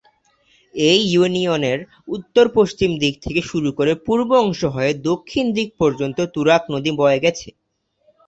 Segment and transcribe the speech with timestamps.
[0.75, 1.79] এই ইউনিয়নের
[2.07, 7.49] উত্তর-পশ্চিম দিক থেকে শুরু করে পূর্ব অংশ হয়ে দক্ষিণ দিক পর্যন্ত তুরাগ নদী বয়ে গেছে।